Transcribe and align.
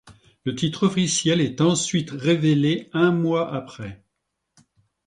Le 0.45 0.55
titre 0.55 0.87
officiel 0.87 1.41
est 1.41 1.61
ensuite 1.61 2.09
révélé 2.09 2.89
un 2.91 3.11
mois 3.11 3.53
après. 3.53 4.03